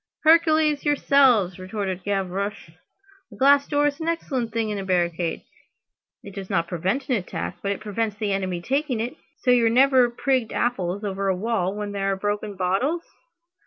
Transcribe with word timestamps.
"Hercules 0.23 0.83
yourselves!" 0.83 1.59
retorted 1.59 2.03
Gavroche. 2.03 2.71
"A 3.31 3.35
glass 3.35 3.67
door 3.67 3.85
is 3.85 3.99
an 3.99 4.07
excellent 4.07 4.51
thing 4.51 4.71
in 4.71 4.79
a 4.79 4.83
barricade. 4.83 5.43
It 6.23 6.33
does 6.33 6.49
not 6.49 6.67
prevent 6.67 7.07
an 7.07 7.13
attack, 7.17 7.59
but 7.61 7.71
it 7.71 7.81
prevents 7.81 8.15
the 8.15 8.33
enemy 8.33 8.63
taking 8.63 8.99
it. 8.99 9.15
So 9.41 9.51
you've 9.51 9.71
never 9.71 10.09
prigged 10.09 10.53
apples 10.53 11.03
over 11.03 11.27
a 11.27 11.35
wall 11.37 11.75
where 11.75 11.87
there 11.91 12.09
were 12.09 12.15
broken 12.15 12.55
bottles? 12.55 13.03